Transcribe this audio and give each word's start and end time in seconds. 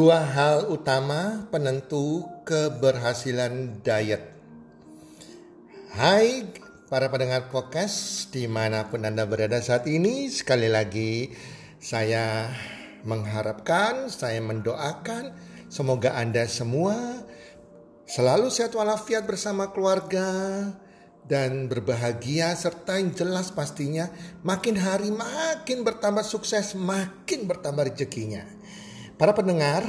Dua 0.00 0.24
hal 0.24 0.72
utama 0.72 1.44
penentu 1.52 2.24
keberhasilan 2.48 3.84
diet. 3.84 4.32
Hai 5.92 6.48
para 6.88 7.12
pendengar 7.12 7.52
podcast 7.52 8.32
di 8.32 8.48
mana 8.48 8.88
pun 8.88 9.04
Anda 9.04 9.28
berada 9.28 9.60
saat 9.60 9.84
ini. 9.84 10.32
Sekali 10.32 10.72
lagi 10.72 11.36
saya 11.76 12.48
mengharapkan, 13.04 14.08
saya 14.08 14.40
mendoakan 14.40 15.36
semoga 15.68 16.16
Anda 16.16 16.48
semua 16.48 16.96
selalu 18.08 18.48
sehat 18.48 18.72
walafiat 18.72 19.28
bersama 19.28 19.68
keluarga 19.68 20.32
dan 21.28 21.68
berbahagia 21.68 22.56
serta 22.56 22.96
yang 22.96 23.12
jelas 23.12 23.52
pastinya 23.52 24.08
makin 24.48 24.80
hari 24.80 25.12
makin 25.12 25.84
bertambah 25.84 26.24
sukses, 26.24 26.72
makin 26.72 27.44
bertambah 27.44 27.92
rezekinya. 27.92 28.48
Para 29.20 29.36
pendengar, 29.36 29.84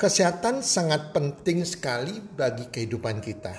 kesehatan 0.00 0.64
sangat 0.64 1.12
penting 1.12 1.68
sekali 1.68 2.16
bagi 2.16 2.64
kehidupan 2.72 3.20
kita. 3.20 3.52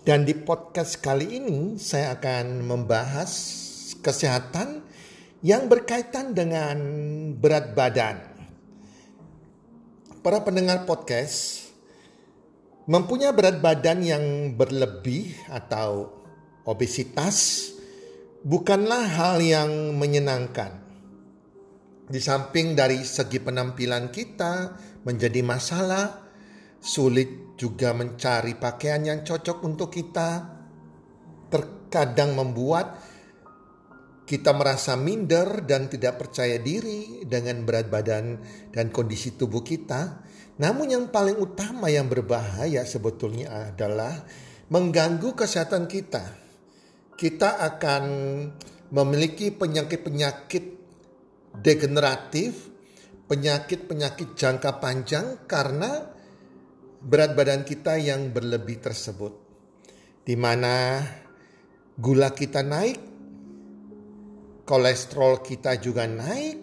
Dan 0.00 0.24
di 0.24 0.32
podcast 0.32 0.96
kali 0.96 1.36
ini 1.36 1.76
saya 1.76 2.16
akan 2.16 2.64
membahas 2.64 3.28
kesehatan 4.00 4.80
yang 5.44 5.68
berkaitan 5.68 6.32
dengan 6.32 6.80
berat 7.36 7.76
badan. 7.76 8.16
Para 10.24 10.40
pendengar 10.40 10.88
podcast 10.88 11.68
mempunyai 12.88 13.36
berat 13.36 13.60
badan 13.60 14.00
yang 14.00 14.56
berlebih 14.56 15.36
atau 15.52 16.16
obesitas 16.64 17.68
bukanlah 18.40 19.04
hal 19.04 19.36
yang 19.44 19.68
menyenangkan 20.00 20.81
di 22.12 22.20
samping 22.20 22.76
dari 22.76 23.00
segi 23.00 23.40
penampilan 23.40 24.12
kita 24.12 24.76
menjadi 25.08 25.40
masalah, 25.40 26.20
sulit 26.76 27.56
juga 27.56 27.96
mencari 27.96 28.52
pakaian 28.60 29.00
yang 29.00 29.24
cocok 29.24 29.64
untuk 29.64 29.88
kita. 29.88 30.60
Terkadang 31.48 32.36
membuat 32.36 33.00
kita 34.28 34.52
merasa 34.52 34.92
minder 34.92 35.64
dan 35.64 35.88
tidak 35.88 36.20
percaya 36.20 36.60
diri 36.60 37.24
dengan 37.24 37.64
berat 37.64 37.88
badan 37.88 38.36
dan 38.68 38.92
kondisi 38.92 39.32
tubuh 39.32 39.64
kita. 39.64 40.20
Namun 40.60 40.92
yang 40.92 41.08
paling 41.08 41.40
utama 41.40 41.88
yang 41.88 42.12
berbahaya 42.12 42.84
sebetulnya 42.84 43.72
adalah 43.72 44.20
mengganggu 44.68 45.32
kesehatan 45.32 45.88
kita. 45.88 46.28
Kita 47.16 47.56
akan 47.56 48.04
memiliki 48.92 49.48
penyakit-penyakit 49.48 50.81
degeneratif, 51.56 52.72
penyakit-penyakit 53.28 54.36
jangka 54.36 54.80
panjang 54.80 55.44
karena 55.48 56.08
berat 57.02 57.34
badan 57.34 57.66
kita 57.66 57.98
yang 57.98 58.30
berlebih 58.30 58.78
tersebut. 58.78 59.34
Di 60.22 60.38
mana 60.38 61.02
gula 61.98 62.30
kita 62.30 62.62
naik, 62.62 62.98
kolesterol 64.62 65.42
kita 65.42 65.76
juga 65.82 66.06
naik, 66.06 66.62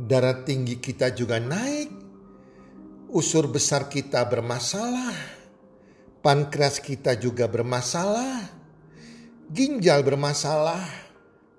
darah 0.00 0.46
tinggi 0.46 0.80
kita 0.80 1.12
juga 1.12 1.36
naik, 1.36 1.90
usur 3.12 3.48
besar 3.52 3.90
kita 3.92 4.24
bermasalah, 4.24 5.16
pankreas 6.24 6.80
kita 6.80 7.20
juga 7.20 7.44
bermasalah, 7.50 8.48
ginjal 9.52 10.00
bermasalah, 10.04 10.82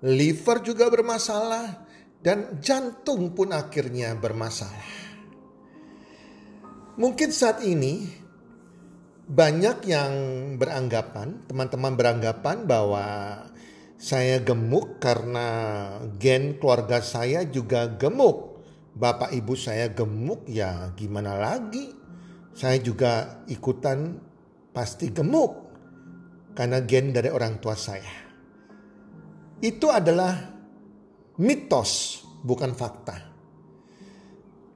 liver 0.02 0.58
juga 0.66 0.90
bermasalah, 0.90 1.89
dan 2.20 2.60
jantung 2.60 3.32
pun 3.32 3.52
akhirnya 3.52 4.12
bermasalah. 4.16 5.00
Mungkin 7.00 7.30
saat 7.32 7.64
ini 7.64 8.04
banyak 9.24 9.88
yang 9.88 10.12
beranggapan, 10.60 11.48
teman-teman 11.48 11.96
beranggapan 11.96 12.68
bahwa 12.68 13.06
saya 13.96 14.40
gemuk 14.40 15.00
karena 15.00 15.46
gen 16.20 16.60
keluarga 16.60 17.00
saya 17.00 17.44
juga 17.48 17.88
gemuk. 17.88 18.60
Bapak 18.90 19.32
ibu 19.32 19.54
saya 19.56 19.88
gemuk 19.88 20.44
ya 20.50 20.92
gimana 20.98 21.38
lagi? 21.38 21.94
Saya 22.52 22.76
juga 22.82 23.40
ikutan 23.48 24.18
pasti 24.74 25.08
gemuk 25.08 25.72
karena 26.52 26.82
gen 26.84 27.14
dari 27.14 27.30
orang 27.32 27.62
tua 27.62 27.78
saya. 27.78 28.28
Itu 29.62 29.88
adalah 29.88 30.59
mitos, 31.40 32.20
bukan 32.44 32.76
fakta. 32.76 33.16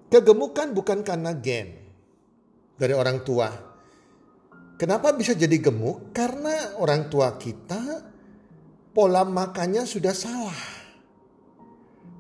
Kegemukan 0.08 0.72
bukan 0.72 1.04
karena 1.04 1.36
gen 1.36 1.76
dari 2.80 2.94
orang 2.97 3.20
tua. 3.20 3.52
Kenapa 4.75 5.14
bisa 5.14 5.36
jadi 5.36 5.54
gemuk? 5.60 6.10
Karena 6.16 6.80
orang 6.80 7.06
tua 7.12 7.36
kita 7.36 8.02
pola 8.91 9.22
makannya 9.22 9.84
sudah 9.86 10.14
salah. 10.16 10.62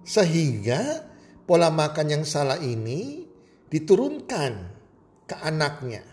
Sehingga 0.04 1.02
pola 1.48 1.72
makan 1.72 2.06
yang 2.20 2.24
salah 2.28 2.60
ini 2.60 3.24
diturunkan 3.72 4.52
ke 5.24 5.34
anaknya. 5.40 6.04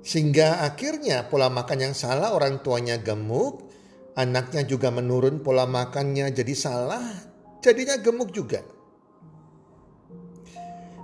Sehingga 0.00 0.64
akhirnya 0.64 1.28
pola 1.28 1.52
makan 1.52 1.90
yang 1.90 1.94
salah 1.96 2.32
orang 2.32 2.64
tuanya 2.64 2.96
gemuk, 2.96 3.68
anaknya 4.16 4.64
juga 4.64 4.88
menurun 4.88 5.44
pola 5.44 5.68
makannya 5.68 6.32
jadi 6.32 6.54
salah, 6.56 7.29
jadinya 7.60 7.96
gemuk 8.00 8.32
juga. 8.32 8.64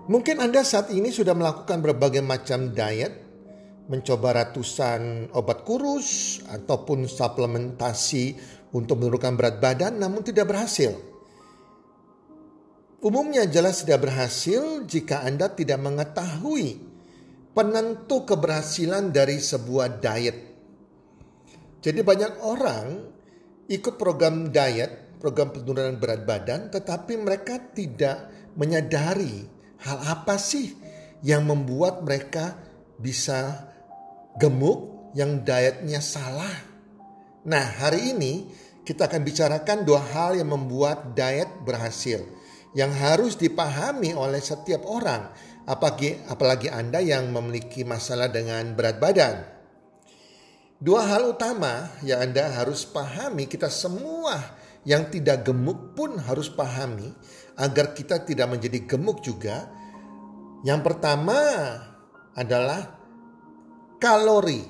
Mungkin 0.06 0.38
Anda 0.38 0.62
saat 0.62 0.94
ini 0.94 1.10
sudah 1.10 1.34
melakukan 1.34 1.82
berbagai 1.82 2.22
macam 2.22 2.70
diet, 2.70 3.26
mencoba 3.90 4.42
ratusan 4.42 5.30
obat 5.34 5.66
kurus 5.66 6.40
ataupun 6.46 7.06
suplementasi 7.10 8.24
untuk 8.74 9.02
menurunkan 9.02 9.34
berat 9.34 9.56
badan 9.58 9.98
namun 9.98 10.22
tidak 10.22 10.50
berhasil. 10.50 10.94
Umumnya 13.02 13.46
jelas 13.46 13.82
tidak 13.82 14.08
berhasil 14.08 14.82
jika 14.86 15.22
Anda 15.22 15.50
tidak 15.50 15.78
mengetahui 15.78 16.82
penentu 17.54 18.26
keberhasilan 18.26 19.14
dari 19.14 19.38
sebuah 19.38 20.02
diet. 20.02 20.38
Jadi 21.82 22.00
banyak 22.02 22.42
orang 22.42 22.86
ikut 23.70 23.94
program 23.94 24.50
diet 24.50 25.05
program 25.18 25.52
penurunan 25.52 25.96
berat 25.96 26.22
badan, 26.24 26.68
tetapi 26.70 27.16
mereka 27.18 27.58
tidak 27.72 28.30
menyadari 28.56 29.44
hal 29.84 29.98
apa 30.04 30.40
sih 30.40 30.72
yang 31.24 31.44
membuat 31.44 32.00
mereka 32.04 32.56
bisa 32.96 33.68
gemuk 34.40 35.12
yang 35.16 35.44
dietnya 35.44 36.00
salah. 36.00 36.52
Nah, 37.46 37.64
hari 37.80 38.12
ini 38.16 38.46
kita 38.86 39.08
akan 39.08 39.22
bicarakan 39.24 39.78
dua 39.82 40.02
hal 40.12 40.38
yang 40.38 40.52
membuat 40.52 41.16
diet 41.16 41.50
berhasil 41.66 42.22
yang 42.76 42.92
harus 42.92 43.40
dipahami 43.40 44.12
oleh 44.12 44.38
setiap 44.38 44.84
orang, 44.84 45.32
apalagi 45.64 46.20
apalagi 46.28 46.68
Anda 46.68 47.00
yang 47.00 47.32
memiliki 47.32 47.88
masalah 47.88 48.28
dengan 48.28 48.76
berat 48.76 49.00
badan. 49.00 49.36
Dua 50.76 51.08
hal 51.08 51.32
utama 51.32 51.88
yang 52.04 52.20
Anda 52.20 52.52
harus 52.52 52.84
pahami, 52.84 53.48
kita 53.48 53.72
semua 53.72 54.36
yang 54.86 55.10
tidak 55.10 55.42
gemuk 55.42 55.98
pun 55.98 56.14
harus 56.16 56.46
pahami 56.46 57.10
agar 57.58 57.90
kita 57.90 58.22
tidak 58.22 58.46
menjadi 58.46 58.86
gemuk 58.86 59.18
juga. 59.20 59.66
Yang 60.62 60.80
pertama 60.86 61.36
adalah 62.32 62.94
kalori. 63.98 64.62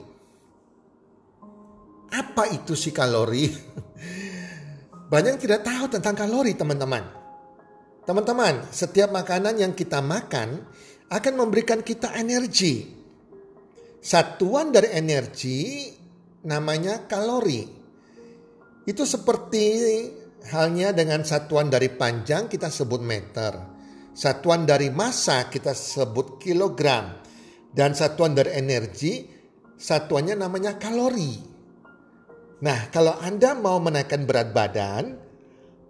Apa 2.11 2.49
itu 2.49 2.73
si 2.73 2.97
kalori? 2.97 3.45
Banyak 5.13 5.37
yang 5.37 5.43
tidak 5.43 5.63
tahu 5.63 5.87
tentang 5.93 6.17
kalori, 6.17 6.57
teman-teman. 6.57 7.05
Teman-teman, 8.09 8.71
setiap 8.73 9.13
makanan 9.13 9.61
yang 9.61 9.77
kita 9.77 10.01
makan 10.01 10.65
akan 11.13 11.35
memberikan 11.37 11.85
kita 11.85 12.15
energi. 12.19 12.89
Satuan 14.03 14.71
dari 14.71 14.95
energi 14.95 15.91
namanya 16.47 17.07
kalori. 17.11 17.86
Itu 18.87 19.03
seperti 19.03 19.65
halnya 20.47 20.94
dengan 20.94 21.27
satuan 21.27 21.67
dari 21.67 21.91
panjang 21.91 22.47
kita 22.47 22.71
sebut 22.71 23.03
meter. 23.03 23.53
Satuan 24.15 24.62
dari 24.65 24.88
massa 24.94 25.50
kita 25.50 25.75
sebut 25.75 26.38
kilogram. 26.38 27.19
Dan 27.77 27.93
satuan 27.93 28.33
dari 28.33 28.56
energi 28.56 29.27
satuannya 29.77 30.38
namanya 30.41 30.81
kalori. 30.81 31.37
Nah, 32.65 32.88
kalau 32.88 33.12
Anda 33.21 33.53
mau 33.53 33.77
menaikkan 33.77 34.25
berat 34.25 34.56
badan, 34.56 35.05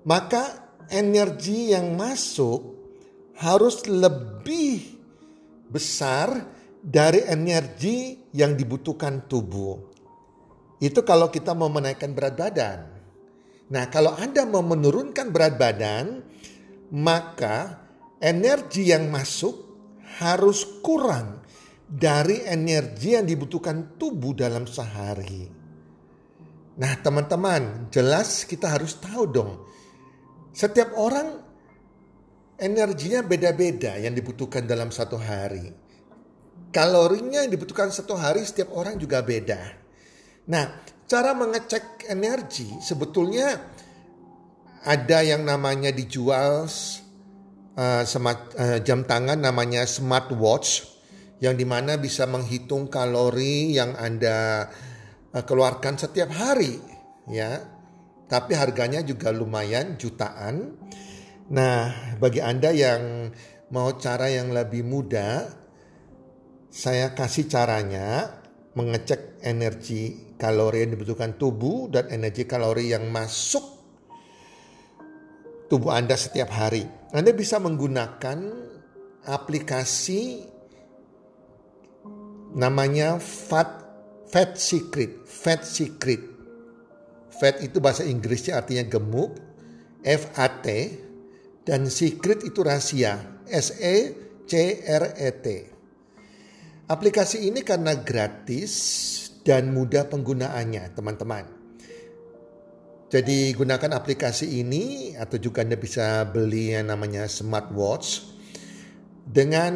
maka 0.02 0.75
energi 0.90 1.70
yang 1.70 1.94
masuk 1.94 2.75
harus 3.38 3.87
lebih 3.87 4.99
besar 5.70 6.32
dari 6.82 7.22
energi 7.22 8.31
yang 8.34 8.58
dibutuhkan 8.58 9.31
tubuh. 9.31 9.95
Itu 10.76 11.05
kalau 11.05 11.32
kita 11.32 11.56
mau 11.56 11.73
menaikkan 11.73 12.12
berat 12.12 12.37
badan. 12.37 12.81
Nah, 13.73 13.88
kalau 13.88 14.14
Anda 14.14 14.44
mau 14.46 14.62
menurunkan 14.62 15.32
berat 15.32 15.58
badan, 15.58 16.23
maka 16.93 17.82
energi 18.23 18.93
yang 18.93 19.11
masuk 19.11 19.67
harus 20.23 20.62
kurang 20.84 21.43
dari 21.87 22.44
energi 22.46 23.19
yang 23.19 23.26
dibutuhkan 23.26 23.99
tubuh 23.99 24.37
dalam 24.37 24.69
sehari. 24.69 25.49
Nah, 26.76 26.93
teman-teman, 27.00 27.88
jelas 27.88 28.44
kita 28.44 28.69
harus 28.69 29.00
tahu 29.00 29.25
dong. 29.32 29.64
Setiap 30.52 30.93
orang 30.96 31.40
energinya 32.61 33.25
beda-beda 33.25 33.96
yang 33.96 34.12
dibutuhkan 34.12 34.69
dalam 34.69 34.93
satu 34.93 35.17
hari. 35.17 35.73
Kalorinya 36.73 37.44
yang 37.44 37.52
dibutuhkan 37.52 37.88
satu 37.88 38.17
hari 38.17 38.44
setiap 38.44 38.76
orang 38.76 39.00
juga 39.00 39.25
beda. 39.25 39.85
Nah, 40.46 40.64
cara 41.10 41.34
mengecek 41.34 42.06
energi 42.06 42.78
sebetulnya 42.78 43.58
ada 44.87 45.19
yang 45.26 45.43
namanya 45.43 45.90
dijual 45.90 46.70
uh, 47.75 48.02
smart, 48.06 48.54
uh, 48.54 48.78
jam 48.78 49.02
tangan 49.02 49.43
namanya 49.43 49.82
smartwatch 49.82 50.87
yang 51.43 51.58
di 51.58 51.66
mana 51.66 51.98
bisa 51.98 52.31
menghitung 52.31 52.87
kalori 52.87 53.75
yang 53.75 53.98
anda 53.98 54.70
uh, 55.34 55.43
keluarkan 55.43 55.98
setiap 55.98 56.31
hari, 56.31 56.78
ya. 57.26 57.75
Tapi 58.26 58.58
harganya 58.58 59.02
juga 59.06 59.31
lumayan 59.31 59.99
jutaan. 59.99 60.78
Nah, 61.50 62.14
bagi 62.19 62.42
anda 62.42 62.75
yang 62.75 63.31
mau 63.70 63.94
cara 63.99 64.31
yang 64.31 64.50
lebih 64.50 64.82
mudah, 64.82 65.46
saya 66.70 67.14
kasih 67.14 67.46
caranya 67.46 68.42
mengecek 68.76 69.40
energi 69.40 70.37
kalori 70.37 70.84
yang 70.84 70.93
dibutuhkan 70.93 71.40
tubuh 71.40 71.88
dan 71.88 72.12
energi 72.12 72.44
kalori 72.44 72.93
yang 72.93 73.08
masuk 73.08 73.64
tubuh 75.73 75.96
Anda 75.96 76.14
setiap 76.14 76.52
hari. 76.52 76.84
Anda 77.17 77.32
bisa 77.32 77.56
menggunakan 77.56 78.38
aplikasi 79.25 80.44
namanya 82.52 83.17
Fat 83.19 83.88
Fat 84.28 84.61
Secret, 84.61 85.25
Fat 85.25 85.64
Secret. 85.64 86.20
Fat 87.37 87.61
itu 87.64 87.81
bahasa 87.81 88.05
Inggrisnya 88.05 88.61
artinya 88.61 88.84
gemuk, 88.87 89.40
F 90.05 90.28
A 90.37 90.49
T 90.61 90.67
dan 91.67 91.90
secret 91.90 92.46
itu 92.46 92.62
rahasia, 92.62 93.43
S 93.50 93.76
E 93.76 94.14
C 94.46 94.82
R 94.87 95.05
E 95.19 95.31
T. 95.43 95.46
Aplikasi 96.86 97.50
ini 97.50 97.66
karena 97.66 97.98
gratis 97.98 98.72
dan 99.42 99.74
mudah 99.74 100.06
penggunaannya, 100.06 100.94
teman-teman. 100.94 101.44
Jadi 103.10 103.54
gunakan 103.54 103.90
aplikasi 103.94 104.62
ini 104.62 105.14
atau 105.18 105.38
juga 105.38 105.66
Anda 105.66 105.74
bisa 105.78 106.26
beli 106.26 106.74
yang 106.74 106.90
namanya 106.90 107.26
smartwatch. 107.26 108.34
Dengan 109.26 109.74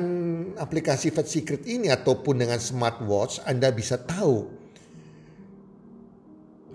aplikasi 0.55 1.11
Fat 1.11 1.27
Secret 1.27 1.67
ini 1.67 1.91
ataupun 1.91 2.39
dengan 2.39 2.63
smartwatch 2.63 3.43
Anda 3.43 3.75
bisa 3.75 3.99
tahu 3.99 4.47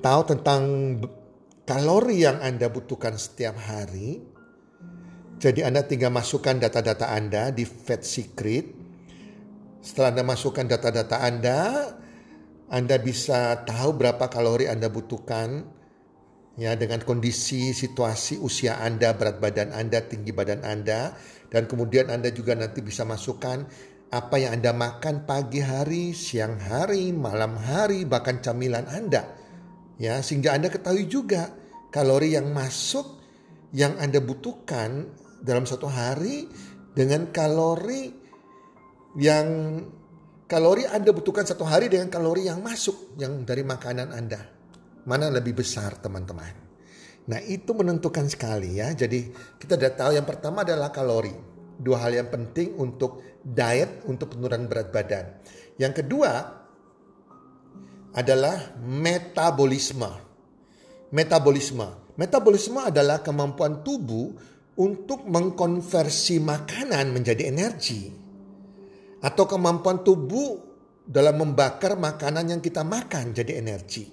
tahu 0.05 0.21
tentang 0.29 0.61
kalori 1.65 2.21
yang 2.21 2.37
Anda 2.43 2.69
butuhkan 2.69 3.17
setiap 3.17 3.57
hari. 3.57 4.21
Jadi 5.41 5.65
Anda 5.65 5.81
tinggal 5.81 6.13
masukkan 6.13 6.61
data-data 6.61 7.09
Anda 7.09 7.49
di 7.49 7.65
Fat 7.65 8.05
Secret. 8.05 8.84
Setelah 9.85 10.17
Anda 10.17 10.23
masukkan 10.25 10.65
data-data 10.65 11.21
Anda, 11.21 11.59
anda 12.65 12.97
bisa 12.97 13.61
tahu 13.61 14.01
berapa 14.01 14.25
kalori 14.25 14.65
Anda 14.65 14.89
butuhkan 14.89 15.69
ya 16.57 16.73
dengan 16.73 17.05
kondisi 17.05 17.77
situasi 17.77 18.41
usia 18.41 18.81
Anda, 18.81 19.13
berat 19.13 19.37
badan 19.37 19.69
Anda, 19.69 20.01
tinggi 20.01 20.33
badan 20.33 20.65
Anda 20.65 21.13
dan 21.53 21.69
kemudian 21.69 22.09
Anda 22.09 22.33
juga 22.33 22.57
nanti 22.57 22.81
bisa 22.81 23.05
masukkan 23.05 23.69
apa 24.09 24.35
yang 24.41 24.57
Anda 24.57 24.73
makan 24.73 25.29
pagi 25.29 25.61
hari, 25.61 26.17
siang 26.17 26.57
hari, 26.57 27.13
malam 27.13 27.53
hari, 27.53 28.09
bahkan 28.09 28.41
camilan 28.41 28.89
Anda. 28.89 29.29
Ya, 30.01 30.17
sehingga 30.25 30.57
Anda 30.57 30.73
ketahui 30.73 31.05
juga 31.05 31.53
kalori 31.93 32.33
yang 32.33 32.49
masuk 32.49 33.21
yang 33.77 33.93
Anda 34.01 34.17
butuhkan 34.17 35.05
dalam 35.45 35.69
satu 35.69 35.85
hari 35.85 36.49
dengan 36.97 37.29
kalori 37.29 38.24
yang 39.15 39.47
kalori 40.45 40.83
Anda 40.85 41.15
butuhkan 41.15 41.47
satu 41.47 41.63
hari 41.63 41.87
dengan 41.87 42.11
kalori 42.11 42.47
yang 42.51 42.59
masuk 42.59 43.15
yang 43.15 43.47
dari 43.47 43.63
makanan 43.63 44.11
Anda. 44.11 44.41
Mana 45.05 45.29
lebih 45.31 45.61
besar 45.61 45.97
teman-teman. 46.01 46.53
Nah 47.25 47.39
itu 47.41 47.73
menentukan 47.73 48.27
sekali 48.29 48.77
ya. 48.81 48.91
Jadi 48.93 49.31
kita 49.57 49.77
sudah 49.79 49.93
tahu 49.93 50.11
yang 50.17 50.27
pertama 50.27 50.61
adalah 50.67 50.91
kalori. 50.93 51.33
Dua 51.75 51.99
hal 51.99 52.15
yang 52.15 52.29
penting 52.31 52.77
untuk 52.79 53.21
diet 53.41 54.05
untuk 54.07 54.35
penurunan 54.35 54.65
berat 54.69 54.89
badan. 54.89 55.25
Yang 55.77 56.05
kedua 56.05 56.31
adalah 58.15 58.79
metabolisme. 58.79 60.11
Metabolisme. 61.11 61.87
Metabolisme 62.15 62.79
adalah 62.79 63.19
kemampuan 63.19 63.83
tubuh 63.83 64.31
untuk 64.79 65.27
mengkonversi 65.27 66.39
makanan 66.39 67.11
menjadi 67.11 67.51
energi 67.51 68.24
atau 69.25 69.49
kemampuan 69.49 70.05
tubuh 70.05 70.61
dalam 71.01 71.41
membakar 71.41 71.97
makanan 71.97 72.53
yang 72.53 72.61
kita 72.61 72.85
makan 72.85 73.33
jadi 73.33 73.57
energi. 73.57 74.05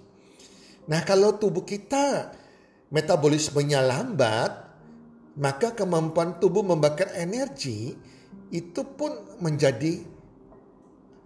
Nah, 0.88 1.04
kalau 1.04 1.37
tubuh 1.37 1.69
kita 1.69 2.33
metabolismenya 2.88 3.85
lambat, 3.85 4.52
maka 5.37 5.76
kemampuan 5.76 6.40
tubuh 6.40 6.64
membakar 6.64 7.12
energi 7.12 7.92
itu 8.52 8.83
pun 8.97 9.37
menjadi 9.45 10.00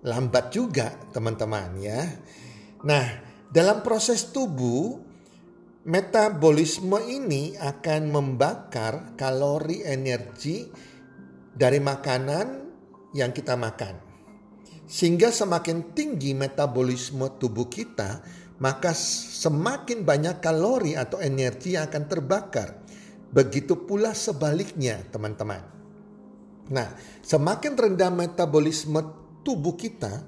lambat 0.03 0.51
juga, 0.51 0.91
teman-teman 1.15 1.79
ya. 1.79 2.03
Nah, 2.87 3.07
dalam 3.51 3.87
proses 3.87 4.31
tubuh 4.35 4.99
metabolisme 5.87 6.99
ini 7.07 7.55
akan 7.55 8.11
membakar 8.11 9.15
kalori 9.15 9.87
energi 9.87 10.67
dari 11.55 11.79
makanan 11.79 12.66
yang 13.17 13.33
kita 13.33 13.57
makan. 13.57 13.97
Sehingga 14.87 15.35
semakin 15.35 15.97
tinggi 15.97 16.37
metabolisme 16.37 17.27
tubuh 17.41 17.67
kita, 17.67 18.23
maka 18.63 18.95
semakin 18.95 20.07
banyak 20.07 20.39
kalori 20.39 20.95
atau 20.95 21.19
energi 21.19 21.75
yang 21.75 21.91
akan 21.91 22.05
terbakar. 22.07 22.69
Begitu 23.33 23.89
pula 23.89 24.15
sebaliknya, 24.15 25.03
teman-teman. 25.11 25.61
Nah, 26.71 26.89
semakin 27.21 27.75
rendah 27.75 28.15
metabolisme 28.15 29.03
tubuh 29.43 29.75
kita, 29.75 30.23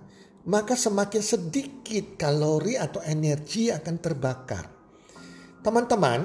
maka 0.48 0.74
semakin 0.74 1.22
sedikit 1.22 2.18
kalori 2.18 2.74
atau 2.74 3.02
energi 3.06 3.70
akan 3.70 3.96
terbakar. 3.98 4.64
Teman-teman, 5.62 6.20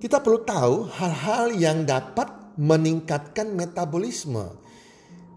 kita 0.00 0.24
perlu 0.24 0.40
tahu 0.42 0.88
hal-hal 0.88 1.52
yang 1.52 1.84
dapat 1.84 2.56
meningkatkan 2.56 3.52
metabolisme. 3.52 4.56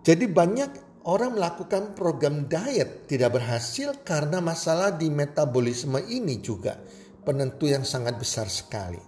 Jadi 0.03 0.27
banyak 0.27 1.03
orang 1.07 1.39
melakukan 1.39 1.95
program 1.95 2.48
diet 2.51 3.07
tidak 3.07 3.39
berhasil 3.39 4.03
karena 4.03 4.43
masalah 4.43 4.91
di 4.91 5.07
metabolisme 5.07 6.00
ini 6.12 6.43
juga 6.43 6.75
penentu 7.24 7.72
yang 7.72 7.88
sangat 7.88 8.19
besar 8.19 8.51
sekali. 8.51 9.00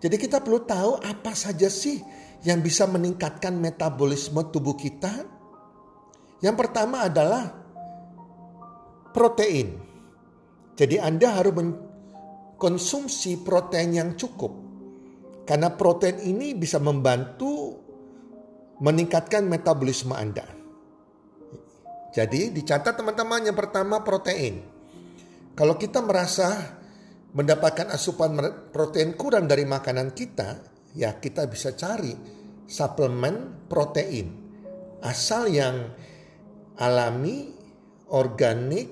Jadi 0.00 0.16
kita 0.16 0.40
perlu 0.40 0.64
tahu 0.64 0.96
apa 0.96 1.36
saja 1.36 1.68
sih 1.68 2.00
yang 2.40 2.64
bisa 2.64 2.88
meningkatkan 2.88 3.52
metabolisme 3.60 4.40
tubuh 4.48 4.76
kita. 4.80 5.12
Yang 6.40 6.56
pertama 6.56 7.04
adalah 7.04 7.52
protein. 9.12 9.76
Jadi 10.72 10.96
Anda 10.96 11.36
harus 11.36 11.52
mengkonsumsi 11.52 13.44
protein 13.44 13.92
yang 13.92 14.10
cukup. 14.16 14.56
Karena 15.44 15.68
protein 15.68 16.16
ini 16.24 16.56
bisa 16.56 16.80
membantu 16.80 17.79
meningkatkan 18.80 19.44
metabolisme 19.46 20.16
Anda. 20.16 20.48
Jadi 22.10 22.50
dicatat 22.50 22.98
teman-teman 22.98 23.46
yang 23.46 23.54
pertama 23.54 24.02
protein. 24.02 24.66
Kalau 25.54 25.78
kita 25.78 26.02
merasa 26.02 26.80
mendapatkan 27.30 27.94
asupan 27.94 28.34
protein 28.74 29.14
kurang 29.14 29.46
dari 29.46 29.62
makanan 29.62 30.10
kita, 30.10 30.58
ya 30.98 31.14
kita 31.22 31.46
bisa 31.46 31.76
cari 31.78 32.10
suplemen 32.66 33.68
protein. 33.70 34.26
Asal 35.06 35.46
yang 35.54 35.94
alami, 36.82 37.54
organik, 38.10 38.90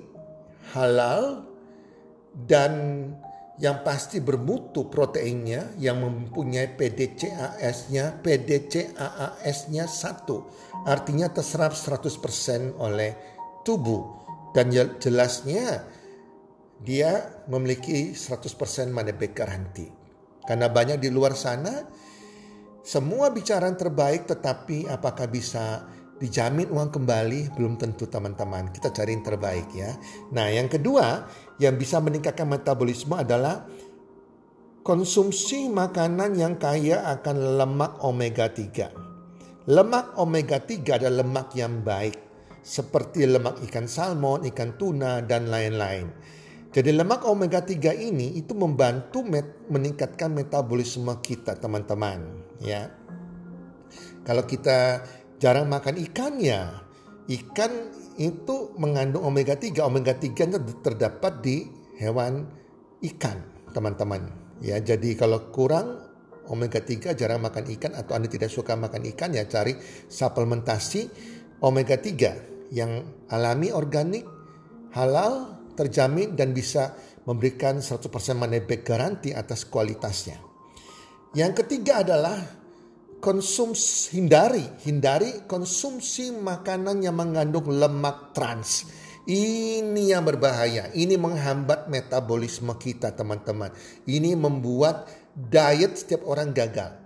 halal, 0.71 1.43
dan 2.47 2.73
yang 3.59 3.83
pasti 3.83 4.23
bermutu 4.23 4.87
proteinnya 4.87 5.75
yang 5.75 5.99
mempunyai 5.99 6.79
PDCAS-nya, 6.79 8.23
PDCAAS-nya 8.23 9.83
satu. 9.83 10.47
Artinya 10.87 11.27
terserap 11.27 11.75
100% 11.75 12.79
oleh 12.79 13.11
tubuh. 13.67 14.15
Dan 14.55 14.71
jelasnya 14.73 15.85
dia 16.79 17.43
memiliki 17.51 18.15
100% 18.15 18.95
money 18.95 19.11
back 19.13 19.35
garanti. 19.35 19.85
Karena 20.47 20.71
banyak 20.71 20.97
di 20.97 21.11
luar 21.11 21.35
sana 21.35 21.85
semua 22.81 23.29
bicara 23.29 23.69
terbaik 23.75 24.25
tetapi 24.25 24.89
apakah 24.89 25.29
bisa 25.29 25.85
dijamin 26.17 26.71
uang 26.71 26.89
kembali 26.95 27.53
belum 27.53 27.77
tentu 27.77 28.07
teman-teman. 28.07 28.71
Kita 28.73 28.89
cari 28.89 29.13
yang 29.13 29.21
terbaik 29.21 29.67
ya. 29.75 29.93
Nah, 30.33 30.49
yang 30.49 30.65
kedua 30.71 31.27
yang 31.59 31.75
bisa 31.75 31.99
meningkatkan 31.99 32.47
metabolisme 32.47 33.19
adalah 33.19 33.67
konsumsi 34.81 35.67
makanan 35.67 36.39
yang 36.39 36.55
kaya 36.55 37.03
akan 37.19 37.59
lemak 37.59 37.99
omega 38.01 38.47
3. 38.49 39.69
Lemak 39.69 40.17
omega 40.17 40.57
3 40.57 40.97
adalah 40.97 41.21
lemak 41.21 41.53
yang 41.53 41.83
baik 41.83 42.15
seperti 42.63 43.27
lemak 43.27 43.59
ikan 43.69 43.85
salmon, 43.85 44.47
ikan 44.49 44.79
tuna 44.79 45.21
dan 45.21 45.51
lain-lain. 45.51 46.09
Jadi 46.69 46.93
lemak 46.93 47.25
omega 47.25 47.65
3 47.65 47.97
ini 47.97 48.37
itu 48.37 48.53
membantu 48.53 49.25
met 49.25 49.67
meningkatkan 49.67 50.33
metabolisme 50.33 51.11
kita 51.21 51.57
teman-teman 51.57 52.45
ya. 52.61 52.93
Kalau 54.21 54.45
kita 54.45 55.01
jarang 55.41 55.65
makan 55.65 55.97
ikan 56.09 56.37
ya, 56.37 56.88
ikan 57.29 57.71
itu 58.17 58.73
mengandung 58.81 59.23
omega 59.23 59.55
3. 59.55 59.85
Omega 59.85 60.17
3 60.17 60.49
itu 60.49 60.59
terdapat 60.81 61.39
di 61.45 61.69
hewan 62.01 62.49
ikan 63.05 63.37
teman-teman. 63.71 64.27
Ya, 64.59 64.81
jadi 64.81 65.15
kalau 65.15 65.53
kurang 65.53 66.09
omega 66.49 66.81
3 66.81 67.15
jarang 67.15 67.39
makan 67.45 67.69
ikan 67.77 67.93
atau 67.95 68.17
Anda 68.17 68.27
tidak 68.27 68.51
suka 68.51 68.75
makan 68.75 69.05
ikan 69.15 69.31
ya 69.31 69.45
cari 69.45 69.77
suplementasi 70.09 71.07
omega 71.63 71.95
3 71.95 72.73
yang 72.75 73.05
alami 73.29 73.71
organik, 73.71 74.25
halal, 74.91 75.57
terjamin 75.77 76.35
dan 76.35 76.51
bisa 76.51 76.97
memberikan 77.23 77.79
100% 77.79 78.09
money 78.35 78.59
back 78.65 78.83
garanti 78.83 79.31
atas 79.31 79.63
kualitasnya. 79.69 80.41
Yang 81.37 81.63
ketiga 81.63 82.01
adalah 82.01 82.41
konsumsi 83.19 84.15
hindari 84.15 84.63
hindari 84.87 85.43
konsumsi 85.45 86.31
makanan 86.31 87.03
yang 87.03 87.19
mengandung 87.19 87.67
lemak 87.67 88.31
trans. 88.31 88.87
Ini 89.29 90.17
yang 90.17 90.25
berbahaya. 90.25 90.89
Ini 90.89 91.13
menghambat 91.13 91.85
metabolisme 91.85 92.73
kita, 92.81 93.13
teman-teman. 93.13 93.69
Ini 94.09 94.33
membuat 94.33 95.05
diet 95.37 96.01
setiap 96.01 96.25
orang 96.25 96.49
gagal. 96.49 96.97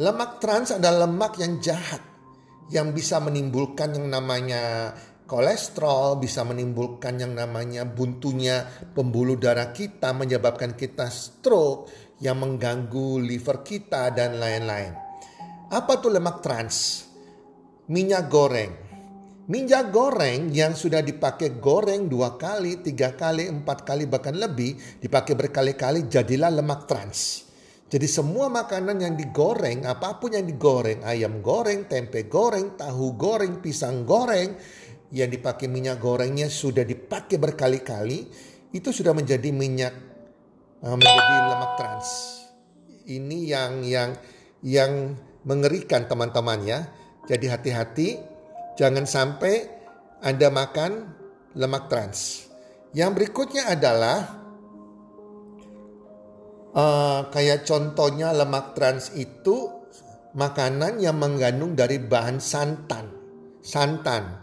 Lemak 0.00 0.40
trans 0.40 0.72
adalah 0.72 1.04
lemak 1.04 1.36
yang 1.36 1.60
jahat 1.60 2.00
yang 2.72 2.96
bisa 2.96 3.20
menimbulkan 3.20 3.92
yang 3.92 4.08
namanya 4.08 4.94
kolesterol, 5.28 6.16
bisa 6.16 6.48
menimbulkan 6.48 7.20
yang 7.20 7.36
namanya 7.36 7.84
buntunya 7.84 8.64
pembuluh 8.96 9.36
darah 9.36 9.74
kita, 9.74 10.16
menyebabkan 10.16 10.72
kita 10.78 11.12
stroke 11.12 11.92
yang 12.24 12.40
mengganggu 12.40 13.20
liver 13.20 13.60
kita 13.60 14.08
dan 14.16 14.40
lain-lain. 14.40 15.09
Apa 15.70 16.02
tuh 16.02 16.10
lemak 16.10 16.42
trans? 16.42 17.06
Minyak 17.86 18.26
goreng. 18.26 18.74
Minyak 19.46 19.94
goreng 19.94 20.50
yang 20.50 20.74
sudah 20.74 20.98
dipakai 20.98 21.62
goreng 21.62 22.10
dua 22.10 22.34
kali, 22.34 22.82
tiga 22.82 23.14
kali, 23.14 23.46
empat 23.46 23.86
kali, 23.86 24.10
bahkan 24.10 24.34
lebih, 24.34 24.74
dipakai 24.98 25.38
berkali-kali, 25.38 26.10
jadilah 26.10 26.50
lemak 26.50 26.90
trans. 26.90 27.46
Jadi 27.86 28.02
semua 28.10 28.50
makanan 28.50 28.98
yang 28.98 29.14
digoreng, 29.14 29.86
apa 29.86 30.18
pun 30.18 30.34
yang 30.34 30.42
digoreng, 30.42 31.06
ayam 31.06 31.38
goreng, 31.38 31.86
tempe 31.86 32.26
goreng, 32.26 32.74
tahu 32.74 33.14
goreng, 33.14 33.62
pisang 33.62 34.02
goreng, 34.02 34.58
yang 35.14 35.30
dipakai 35.30 35.70
minyak 35.70 36.02
gorengnya 36.02 36.50
sudah 36.50 36.82
dipakai 36.82 37.38
berkali-kali, 37.38 38.26
itu 38.74 38.90
sudah 38.90 39.14
menjadi 39.14 39.54
minyak 39.54 39.94
uh, 40.82 40.98
menjadi 40.98 41.34
lemak 41.46 41.72
trans. 41.78 42.08
Ini 43.06 43.38
yang 43.46 43.72
yang 43.86 44.10
yang 44.66 44.92
mengerikan 45.44 46.06
teman-teman 46.06 46.60
ya. 46.64 46.80
Jadi 47.28 47.46
hati-hati 47.46 48.08
jangan 48.76 49.06
sampai 49.06 49.68
Anda 50.24 50.48
makan 50.52 50.92
lemak 51.56 51.88
trans. 51.88 52.48
Yang 52.90 53.10
berikutnya 53.16 53.70
adalah 53.70 54.18
uh, 56.74 57.20
kayak 57.30 57.64
contohnya 57.64 58.34
lemak 58.34 58.74
trans 58.74 59.14
itu 59.14 59.70
makanan 60.34 60.98
yang 60.98 61.18
mengandung 61.18 61.78
dari 61.78 62.02
bahan 62.02 62.42
santan. 62.42 63.10
Santan. 63.62 64.42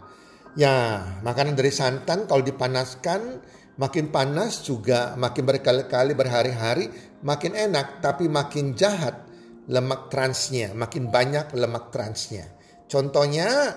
Ya, 0.58 1.04
makanan 1.22 1.54
dari 1.54 1.70
santan 1.70 2.26
kalau 2.26 2.42
dipanaskan 2.42 3.42
makin 3.78 4.10
panas 4.10 4.66
juga 4.66 5.14
makin 5.14 5.46
berkali-kali 5.46 6.12
berhari-hari 6.18 6.90
makin 7.22 7.54
enak 7.54 8.02
tapi 8.02 8.26
makin 8.26 8.74
jahat 8.74 9.27
lemak 9.68 10.08
transnya, 10.08 10.72
makin 10.72 11.12
banyak 11.12 11.52
lemak 11.52 11.92
transnya. 11.92 12.48
Contohnya 12.88 13.76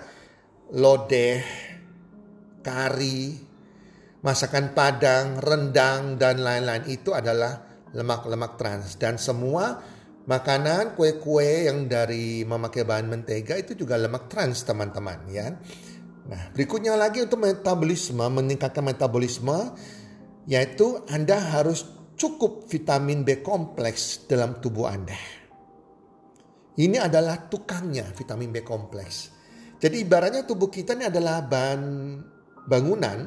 lodeh, 0.72 1.44
kari, 2.64 3.36
masakan 4.24 4.72
padang, 4.72 5.44
rendang 5.44 6.16
dan 6.16 6.40
lain-lain 6.40 6.88
itu 6.88 7.12
adalah 7.12 7.68
lemak-lemak 7.92 8.56
trans 8.56 8.96
dan 8.96 9.20
semua 9.20 9.84
makanan 10.24 10.96
kue-kue 10.96 11.68
yang 11.68 11.92
dari 11.92 12.48
memakai 12.48 12.88
bahan 12.88 13.12
mentega 13.12 13.60
itu 13.60 13.76
juga 13.76 14.00
lemak 14.00 14.32
trans 14.32 14.64
teman-teman 14.64 15.28
ya. 15.28 15.52
Nah, 16.22 16.54
berikutnya 16.56 16.96
lagi 16.96 17.26
untuk 17.26 17.44
metabolisme, 17.44 18.24
meningkatkan 18.32 18.86
metabolisme, 18.86 19.76
yaitu 20.48 21.04
Anda 21.12 21.36
harus 21.36 21.84
cukup 22.16 22.70
vitamin 22.70 23.26
B 23.26 23.42
kompleks 23.44 24.30
dalam 24.30 24.62
tubuh 24.62 24.88
Anda. 24.88 25.41
Ini 26.80 27.04
adalah 27.04 27.52
tukangnya 27.52 28.08
vitamin 28.16 28.56
B 28.56 28.64
kompleks. 28.64 29.32
Jadi 29.82 30.06
ibaratnya 30.06 30.48
tubuh 30.48 30.72
kita 30.72 30.96
ini 30.96 31.10
adalah 31.10 31.44
bahan 31.44 31.82
bangunan. 32.70 33.20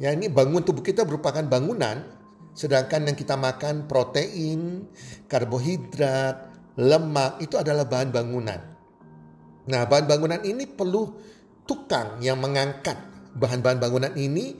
Ya 0.00 0.12
ini 0.12 0.28
bangun 0.28 0.64
tubuh 0.64 0.80
kita 0.80 1.04
merupakan 1.04 1.42
bangunan. 1.44 2.16
Sedangkan 2.56 3.04
yang 3.04 3.16
kita 3.16 3.36
makan 3.36 3.84
protein, 3.84 4.88
karbohidrat, 5.28 6.48
lemak 6.80 7.44
itu 7.44 7.60
adalah 7.60 7.84
bahan 7.84 8.08
bangunan. 8.08 8.60
Nah 9.68 9.82
bahan 9.84 10.06
bangunan 10.08 10.40
ini 10.40 10.64
perlu 10.64 11.12
tukang 11.68 12.22
yang 12.24 12.40
mengangkat 12.40 12.96
bahan-bahan 13.36 13.78
bangunan 13.78 14.12
ini 14.16 14.56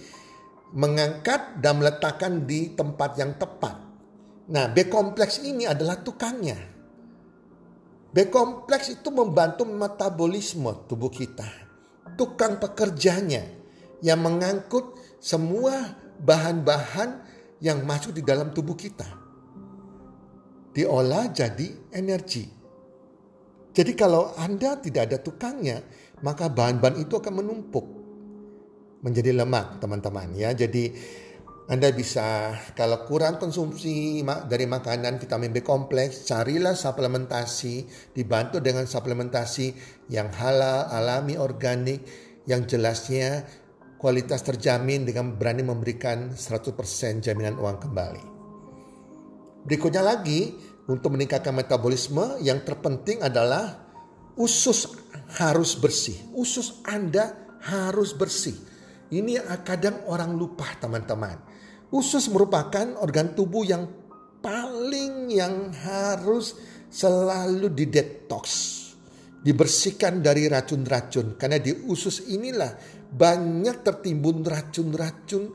mengangkat 0.77 1.57
dan 1.65 1.81
meletakkan 1.81 2.45
di 2.45 2.77
tempat 2.77 3.17
yang 3.17 3.33
tepat. 3.41 3.81
Nah, 4.47 4.71
B 4.71 4.87
kompleks 4.87 5.43
ini 5.43 5.67
adalah 5.67 6.05
tukangnya. 6.05 6.76
B 8.17 8.33
kompleks 8.33 8.89
itu 8.89 9.13
membantu 9.13 9.69
metabolisme 9.69 10.89
tubuh 10.89 11.13
kita. 11.13 11.45
Tukang 12.17 12.57
pekerjanya 12.57 13.45
yang 14.01 14.25
mengangkut 14.25 14.97
semua 15.21 15.93
bahan-bahan 16.17 17.21
yang 17.61 17.85
masuk 17.85 18.17
di 18.17 18.25
dalam 18.25 18.57
tubuh 18.57 18.73
kita. 18.73 19.05
Diolah 20.73 21.29
jadi 21.29 21.93
energi. 21.93 22.49
Jadi 23.77 23.93
kalau 23.93 24.33
Anda 24.41 24.81
tidak 24.81 25.13
ada 25.13 25.21
tukangnya, 25.21 25.85
maka 26.25 26.49
bahan-bahan 26.49 27.05
itu 27.05 27.21
akan 27.21 27.45
menumpuk 27.45 27.85
menjadi 29.05 29.37
lemak, 29.37 29.77
teman-teman 29.77 30.33
ya. 30.33 30.57
Jadi 30.57 30.89
anda 31.67 31.91
bisa 31.91 32.55
kalau 32.79 33.03
kurang 33.11 33.43
konsumsi 33.43 34.23
dari 34.23 34.71
makanan 34.71 35.19
vitamin 35.19 35.51
B 35.51 35.67
kompleks, 35.67 36.23
carilah 36.23 36.79
suplementasi 36.79 37.91
dibantu 38.15 38.63
dengan 38.63 38.87
suplementasi 38.87 39.75
yang 40.07 40.31
halal, 40.31 40.87
alami, 40.95 41.35
organik 41.35 42.07
yang 42.47 42.71
jelasnya 42.71 43.43
kualitas 43.99 44.47
terjamin 44.47 45.03
dengan 45.03 45.35
berani 45.35 45.67
memberikan 45.67 46.39
100% 46.39 47.27
jaminan 47.27 47.59
uang 47.59 47.83
kembali. 47.83 48.25
Berikutnya 49.67 50.07
lagi, 50.07 50.55
untuk 50.87 51.19
meningkatkan 51.19 51.51
metabolisme 51.51 52.39
yang 52.47 52.63
terpenting 52.63 53.27
adalah 53.27 53.91
usus 54.39 54.87
harus 55.35 55.75
bersih. 55.75 56.31
Usus 56.31 56.79
Anda 56.87 57.59
harus 57.67 58.15
bersih. 58.15 58.55
Ini 59.11 59.43
kadang 59.67 60.07
orang 60.07 60.39
lupa 60.39 60.71
teman-teman 60.79 61.46
Usus 61.95 62.27
merupakan 62.31 62.99
organ 62.99 63.35
tubuh 63.37 63.63
yang 63.63 63.87
paling 64.43 65.31
yang 65.31 65.71
harus 65.71 66.59
selalu 66.91 67.71
didetoks. 67.71 68.55
Dibersihkan 69.43 70.19
dari 70.19 70.51
racun-racun. 70.51 71.39
Karena 71.39 71.63
di 71.63 71.71
usus 71.87 72.27
inilah 72.27 72.75
banyak 73.07 73.87
tertimbun 73.87 74.43
racun-racun 74.43 75.55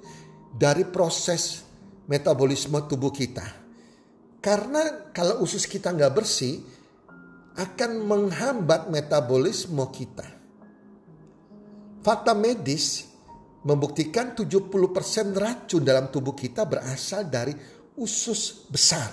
dari 0.55 0.87
proses 0.87 1.67
metabolisme 2.07 2.79
tubuh 2.87 3.11
kita. 3.11 3.43
Karena 4.39 5.11
kalau 5.11 5.43
usus 5.43 5.67
kita 5.67 5.91
nggak 5.91 6.15
bersih, 6.15 6.63
akan 7.59 7.91
menghambat 8.07 8.87
metabolisme 8.87 9.83
kita. 9.91 10.25
Fakta 12.01 12.33
medis 12.33 13.10
membuktikan 13.61 14.33
70% 14.33 15.37
racun 15.37 15.81
dalam 15.85 16.09
tubuh 16.09 16.33
kita 16.33 16.65
berasal 16.65 17.29
dari 17.29 17.53
usus 17.97 18.65
besar. 18.69 19.11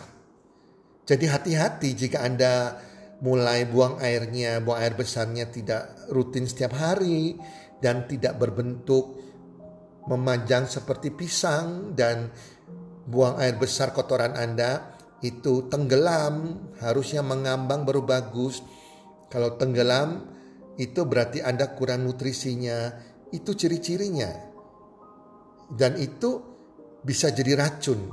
Jadi 1.04 1.24
hati-hati 1.24 1.96
jika 1.96 2.24
Anda 2.24 2.76
mulai 3.24 3.66
buang 3.68 3.98
airnya, 4.00 4.60
buang 4.60 4.80
air 4.80 4.94
besarnya 4.94 5.48
tidak 5.48 6.08
rutin 6.12 6.44
setiap 6.44 6.76
hari 6.76 7.36
dan 7.80 8.04
tidak 8.08 8.36
berbentuk 8.36 9.18
memanjang 10.08 10.64
seperti 10.64 11.12
pisang 11.12 11.92
dan 11.92 12.32
buang 13.08 13.36
air 13.40 13.56
besar 13.56 13.92
kotoran 13.92 14.36
Anda 14.36 14.96
itu 15.20 15.66
tenggelam, 15.66 16.56
harusnya 16.78 17.20
mengambang 17.20 17.82
baru 17.82 18.06
bagus. 18.06 18.62
Kalau 19.28 19.58
tenggelam 19.60 20.24
itu 20.78 21.02
berarti 21.04 21.42
Anda 21.42 21.74
kurang 21.74 22.06
nutrisinya, 22.06 22.94
itu 23.32 23.50
ciri-cirinya. 23.52 24.30
Dan 25.68 26.00
itu 26.00 26.40
bisa 27.04 27.28
jadi 27.28 27.60
racun 27.60 28.08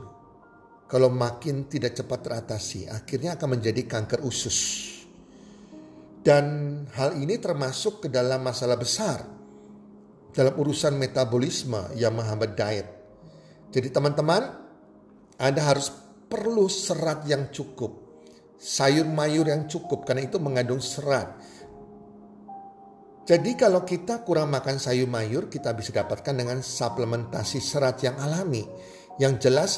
kalau 0.86 1.10
makin 1.10 1.72
tidak 1.72 1.96
cepat 1.96 2.20
teratasi. 2.22 2.92
Akhirnya 2.92 3.40
akan 3.40 3.60
menjadi 3.60 3.82
kanker 3.88 4.22
usus. 4.28 4.92
Dan 6.26 6.46
hal 6.98 7.22
ini 7.22 7.38
termasuk 7.38 8.06
ke 8.06 8.08
dalam 8.10 8.42
masalah 8.42 8.76
besar 8.76 9.22
dalam 10.36 10.54
urusan 10.58 10.98
metabolisme 11.00 11.96
yang 11.96 12.18
menghambat 12.18 12.52
diet. 12.58 12.88
Jadi 13.72 13.88
teman-teman, 13.94 14.44
Anda 15.40 15.62
harus 15.64 15.94
perlu 16.28 16.68
serat 16.68 17.24
yang 17.30 17.54
cukup. 17.54 18.04
Sayur 18.58 19.06
mayur 19.06 19.48
yang 19.48 19.70
cukup 19.70 20.04
karena 20.04 20.26
itu 20.26 20.42
mengandung 20.42 20.82
serat 20.82 21.38
jadi 23.26 23.58
kalau 23.58 23.82
kita 23.82 24.22
kurang 24.22 24.54
makan 24.54 24.78
sayur 24.78 25.10
mayur, 25.10 25.50
kita 25.50 25.74
bisa 25.74 25.90
dapatkan 25.90 26.30
dengan 26.30 26.62
suplementasi 26.62 27.58
serat 27.58 28.06
yang 28.06 28.22
alami. 28.22 28.62
Yang 29.18 29.34
jelas 29.42 29.72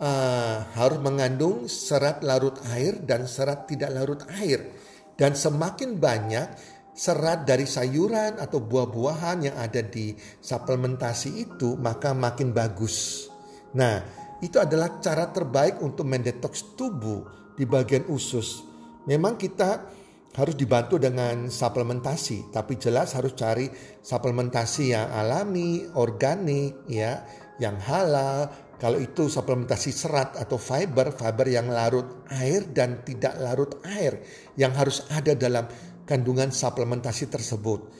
uh, 0.00 0.64
harus 0.72 0.96
mengandung 1.04 1.68
serat 1.68 2.24
larut 2.24 2.56
air 2.72 2.96
dan 3.04 3.28
serat 3.28 3.68
tidak 3.68 3.92
larut 3.92 4.24
air. 4.40 4.72
Dan 5.20 5.36
semakin 5.36 6.00
banyak 6.00 6.48
serat 6.96 7.44
dari 7.44 7.68
sayuran 7.68 8.40
atau 8.40 8.64
buah-buahan 8.64 9.52
yang 9.52 9.56
ada 9.60 9.84
di 9.84 10.16
suplementasi 10.40 11.44
itu, 11.44 11.76
maka 11.76 12.16
makin 12.16 12.56
bagus. 12.56 13.28
Nah, 13.76 14.00
itu 14.40 14.56
adalah 14.56 14.96
cara 14.96 15.28
terbaik 15.28 15.84
untuk 15.84 16.08
mendetoks 16.08 16.72
tubuh 16.72 17.52
di 17.52 17.68
bagian 17.68 18.08
usus. 18.08 18.64
Memang 19.04 19.36
kita 19.36 19.97
harus 20.38 20.54
dibantu 20.54 21.02
dengan 21.02 21.50
suplementasi, 21.50 22.54
tapi 22.54 22.78
jelas 22.78 23.18
harus 23.18 23.34
cari 23.34 23.66
suplementasi 23.98 24.94
yang 24.94 25.10
alami, 25.10 25.82
organik, 25.98 26.86
ya, 26.86 27.26
yang 27.58 27.74
halal. 27.82 28.46
Kalau 28.78 29.02
itu 29.02 29.26
suplementasi 29.26 29.90
serat 29.90 30.38
atau 30.38 30.54
fiber, 30.54 31.10
fiber 31.10 31.50
yang 31.50 31.66
larut 31.66 32.22
air 32.30 32.62
dan 32.70 33.02
tidak 33.02 33.34
larut 33.42 33.82
air 33.90 34.22
yang 34.54 34.70
harus 34.70 35.02
ada 35.10 35.34
dalam 35.34 35.66
kandungan 36.06 36.54
suplementasi 36.54 37.26
tersebut. 37.26 37.90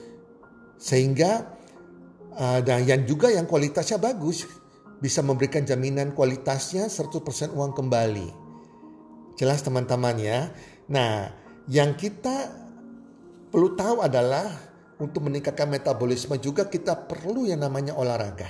Sehingga 0.78 1.58
uh, 2.38 2.62
dan 2.62 2.86
yang 2.86 3.02
juga 3.02 3.34
yang 3.34 3.50
kualitasnya 3.50 3.98
bagus 3.98 4.46
bisa 5.02 5.18
memberikan 5.26 5.66
jaminan 5.66 6.14
kualitasnya 6.14 6.86
100% 6.86 7.58
uang 7.58 7.74
kembali. 7.74 8.28
Jelas 9.34 9.66
teman-teman 9.66 10.14
ya. 10.18 10.54
Nah, 10.90 11.30
yang 11.68 11.94
kita 12.00 12.48
perlu 13.52 13.76
tahu 13.76 14.00
adalah 14.00 14.48
untuk 14.98 15.28
meningkatkan 15.28 15.68
metabolisme 15.68 16.34
juga 16.40 16.66
kita 16.66 17.06
perlu 17.06 17.46
yang 17.46 17.62
namanya 17.62 17.94
olahraga. 17.94 18.48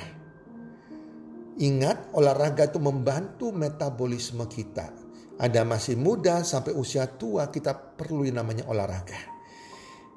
Ingat 1.58 2.14
olahraga 2.14 2.70
itu 2.70 2.78
membantu 2.78 3.50
metabolisme 3.50 4.46
kita. 4.46 4.94
Ada 5.38 5.66
masih 5.66 5.98
muda 5.98 6.46
sampai 6.46 6.74
usia 6.74 7.06
tua 7.10 7.50
kita 7.50 7.74
perlu 7.74 8.22
yang 8.22 8.38
namanya 8.38 8.66
olahraga. 8.70 9.18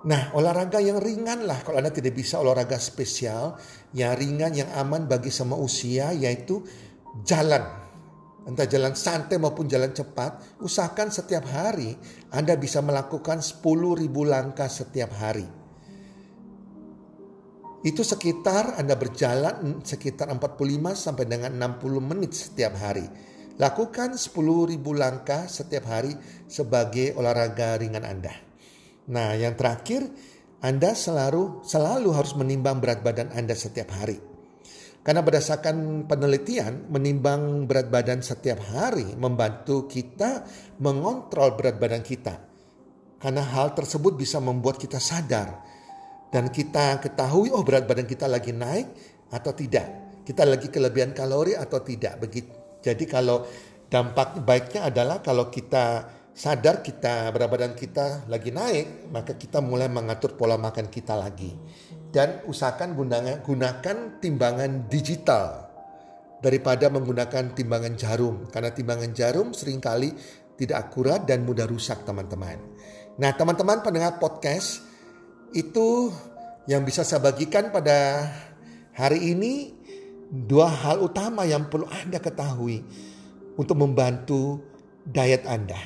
Nah 0.06 0.34
olahraga 0.38 0.82
yang 0.82 0.98
ringan 0.98 1.46
lah 1.46 1.62
kalau 1.62 1.82
Anda 1.82 1.94
tidak 1.94 2.14
bisa 2.14 2.38
olahraga 2.38 2.78
spesial. 2.78 3.58
Yang 3.94 4.14
ringan 4.22 4.52
yang 4.54 4.70
aman 4.78 5.10
bagi 5.10 5.34
semua 5.34 5.58
usia 5.58 6.14
yaitu 6.14 6.62
jalan 7.26 7.66
entah 8.46 8.66
jalan 8.66 8.98
santai 8.98 9.38
maupun 9.38 9.70
jalan 9.70 9.94
cepat, 9.94 10.62
usahakan 10.64 11.14
setiap 11.14 11.46
hari 11.46 11.94
Anda 12.34 12.58
bisa 12.58 12.82
melakukan 12.82 13.42
10.000 13.42 13.62
langkah 14.26 14.70
setiap 14.70 15.14
hari. 15.18 15.46
Itu 17.82 18.06
sekitar 18.06 18.78
Anda 18.78 18.94
berjalan 18.94 19.82
sekitar 19.82 20.30
45 20.30 20.94
sampai 20.94 21.26
dengan 21.26 21.58
60 21.58 21.98
menit 22.02 22.38
setiap 22.38 22.78
hari. 22.78 23.10
Lakukan 23.58 24.18
10.000 24.18 24.78
langkah 24.94 25.50
setiap 25.50 25.90
hari 25.90 26.14
sebagai 26.46 27.18
olahraga 27.18 27.78
ringan 27.82 28.06
Anda. 28.06 28.34
Nah, 29.10 29.34
yang 29.34 29.58
terakhir, 29.58 30.14
Anda 30.62 30.94
selalu 30.94 31.66
selalu 31.66 32.10
harus 32.14 32.38
menimbang 32.38 32.78
berat 32.78 33.02
badan 33.02 33.34
Anda 33.34 33.58
setiap 33.58 33.90
hari. 33.98 34.31
Karena 35.02 35.26
berdasarkan 35.26 36.06
penelitian, 36.06 36.86
menimbang 36.94 37.66
berat 37.66 37.90
badan 37.90 38.22
setiap 38.22 38.62
hari 38.70 39.18
membantu 39.18 39.90
kita 39.90 40.46
mengontrol 40.78 41.58
berat 41.58 41.82
badan 41.82 42.06
kita. 42.06 42.38
Karena 43.18 43.42
hal 43.42 43.74
tersebut 43.74 44.14
bisa 44.14 44.38
membuat 44.38 44.78
kita 44.78 45.02
sadar 45.02 45.58
dan 46.30 46.54
kita 46.54 47.02
ketahui 47.02 47.50
oh 47.50 47.66
berat 47.66 47.90
badan 47.90 48.06
kita 48.06 48.30
lagi 48.30 48.54
naik 48.54 48.94
atau 49.34 49.50
tidak. 49.58 50.22
Kita 50.22 50.46
lagi 50.46 50.70
kelebihan 50.70 51.18
kalori 51.18 51.58
atau 51.58 51.82
tidak. 51.82 52.22
Begitu. 52.22 52.54
Jadi 52.86 53.10
kalau 53.10 53.42
dampak 53.90 54.38
baiknya 54.46 54.94
adalah 54.94 55.18
kalau 55.26 55.50
kita 55.50 56.14
sadar 56.30 56.86
kita 56.86 57.34
berat 57.34 57.50
badan 57.50 57.74
kita 57.74 58.30
lagi 58.30 58.54
naik, 58.54 59.10
maka 59.10 59.34
kita 59.34 59.66
mulai 59.66 59.90
mengatur 59.90 60.38
pola 60.38 60.62
makan 60.62 60.94
kita 60.94 61.18
lagi 61.18 61.58
dan 62.12 62.43
usahakan 62.45 62.93
gunakan, 62.93 63.39
gunakan 63.41 63.97
timbangan 64.19 64.91
digital 64.91 65.71
daripada 66.43 66.91
menggunakan 66.91 67.56
timbangan 67.56 67.95
jarum 67.95 68.47
karena 68.52 68.69
timbangan 68.76 69.12
jarum 69.15 69.56
sering 69.56 69.80
kali 69.80 70.12
tidak 70.60 70.91
akurat 70.91 71.24
dan 71.24 71.47
mudah 71.47 71.65
rusak 71.65 72.04
teman-teman. 72.04 72.60
Nah, 73.17 73.32
teman-teman 73.34 73.82
pendengar 73.82 74.19
podcast 74.19 74.84
itu 75.56 76.12
yang 76.69 76.86
bisa 76.86 77.02
saya 77.02 77.24
bagikan 77.24 77.74
pada 77.74 78.30
hari 78.93 79.34
ini 79.34 79.74
dua 80.32 80.69
hal 80.69 81.02
utama 81.02 81.47
yang 81.47 81.67
perlu 81.67 81.89
Anda 81.89 82.21
ketahui 82.21 82.84
untuk 83.58 83.76
membantu 83.80 84.62
diet 85.08 85.43
Anda. 85.50 85.80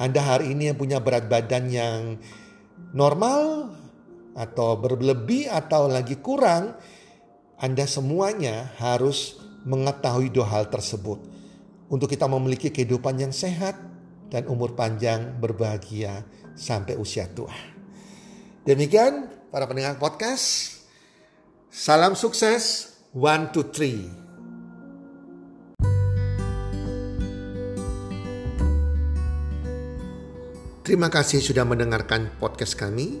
Anda 0.00 0.20
hari 0.22 0.54
ini 0.54 0.72
yang 0.72 0.78
punya 0.78 1.02
berat 1.02 1.28
badan 1.28 1.68
yang 1.68 2.00
normal 2.96 3.70
atau 4.32 4.76
berlebih 4.80 5.48
atau 5.48 5.88
lagi 5.88 6.18
kurang, 6.20 6.76
Anda 7.60 7.84
semuanya 7.84 8.72
harus 8.80 9.38
mengetahui 9.62 10.32
dua 10.32 10.48
hal 10.50 10.72
tersebut. 10.72 11.20
Untuk 11.92 12.08
kita 12.08 12.24
memiliki 12.24 12.72
kehidupan 12.72 13.20
yang 13.20 13.32
sehat 13.36 13.76
dan 14.32 14.48
umur 14.48 14.72
panjang 14.72 15.36
berbahagia 15.36 16.24
sampai 16.56 16.96
usia 16.96 17.28
tua. 17.28 17.52
Demikian 18.64 19.28
para 19.52 19.68
pendengar 19.68 20.00
podcast. 20.00 20.80
Salam 21.68 22.16
sukses. 22.16 22.96
One, 23.12 23.52
two, 23.52 23.68
three. 23.68 24.08
Terima 30.80 31.12
kasih 31.12 31.44
sudah 31.44 31.68
mendengarkan 31.68 32.32
podcast 32.40 32.74
kami. 32.74 33.20